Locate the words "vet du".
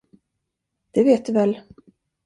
1.05-1.33